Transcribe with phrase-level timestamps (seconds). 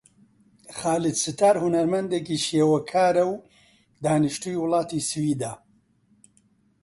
[0.77, 3.33] خالید ستار هونەرمەندێکی شێوەکارە و
[4.03, 5.53] دانیشتووی وڵاتی سویدە.